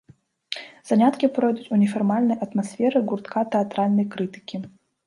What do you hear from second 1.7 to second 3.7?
у нефармальнай атмасферы гуртка